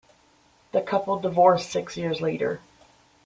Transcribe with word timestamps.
The 0.71 0.81
couple 0.81 1.19
divorced 1.19 1.69
six 1.69 1.95
years 1.95 2.21
later. 2.21 2.59